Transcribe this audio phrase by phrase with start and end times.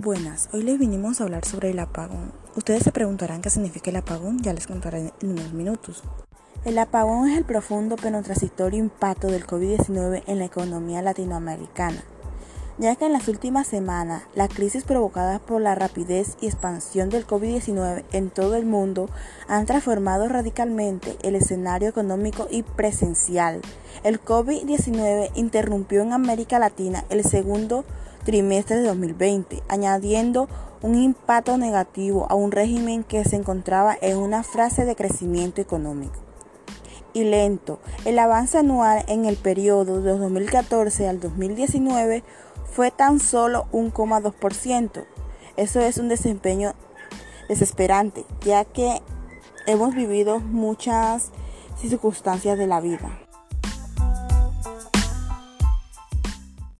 [0.00, 2.30] Buenas, hoy les vinimos a hablar sobre el apagón.
[2.54, 6.04] Ustedes se preguntarán qué significa el apagón, ya les contaré en unos minutos.
[6.64, 12.04] El apagón es el profundo pero transitorio impacto del COVID-19 en la economía latinoamericana,
[12.78, 17.26] ya que en las últimas semanas la crisis provocada por la rapidez y expansión del
[17.26, 19.10] COVID-19 en todo el mundo
[19.48, 23.62] han transformado radicalmente el escenario económico y presencial.
[24.04, 27.84] El COVID-19 interrumpió en América Latina el segundo
[28.28, 30.50] trimestre de 2020, añadiendo
[30.82, 36.20] un impacto negativo a un régimen que se encontraba en una fase de crecimiento económico
[37.14, 37.78] y lento.
[38.04, 42.22] El avance anual en el periodo de 2014 al 2019
[42.70, 45.06] fue tan solo 1,2%.
[45.56, 46.74] Eso es un desempeño
[47.48, 49.00] desesperante, ya que
[49.66, 51.30] hemos vivido muchas
[51.78, 53.27] circunstancias de la vida.